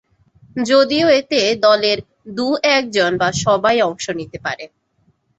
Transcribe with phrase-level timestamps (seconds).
[0.63, 1.97] যদিও এতে দলের
[2.37, 4.65] দুই একজন বা সবাই অংশ নিতে পারে।